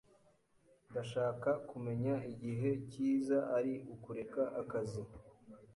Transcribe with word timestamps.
Ndashaka 0.89 1.49
kumenya 1.69 2.15
igihe 2.33 2.69
cyiza 2.89 3.37
ari 3.57 3.73
ukureka 3.95 4.41
akazi. 4.61 5.01